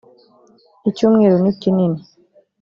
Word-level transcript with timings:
icyumweru 0.89 1.35
nikinini. 1.43 1.99